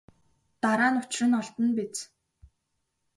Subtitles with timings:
[0.61, 1.97] Дараа нь учир нь олдоно биз.